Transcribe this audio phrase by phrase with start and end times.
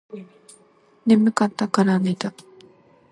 [1.05, 2.33] 眠かったらから寝た